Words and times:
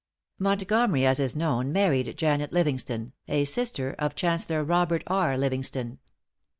Montgomery, 0.39 1.05
as 1.05 1.19
is 1.19 1.35
known, 1.35 1.71
married 1.71 2.17
Janet 2.17 2.51
Livingston, 2.51 3.13
a 3.27 3.45
sister 3.45 3.93
of 3.99 4.15
Chancellor 4.15 4.63
Robert 4.63 5.03
R. 5.05 5.37
Livingston. 5.37 5.99